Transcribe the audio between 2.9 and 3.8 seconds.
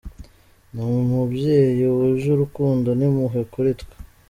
n’impuhwe kuri